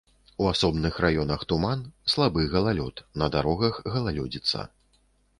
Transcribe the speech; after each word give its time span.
У 0.43 0.45
асобных 0.51 0.95
раёнах 1.05 1.43
туман, 1.51 1.83
слабы 2.13 2.45
галалёд, 2.53 3.03
на 3.23 3.27
дарогах 3.35 3.75
галалёдзіца. 3.97 4.65